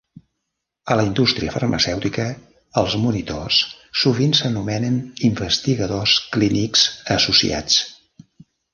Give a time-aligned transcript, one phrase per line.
[0.93, 2.25] A la indústria farmacèutica,
[2.83, 3.61] els monitors
[4.07, 4.99] sovint s'anomenen
[5.33, 7.83] investigadors clínics associats.